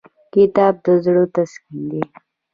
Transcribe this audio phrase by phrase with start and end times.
[0.33, 2.01] کتاب د زړه تسکین دی.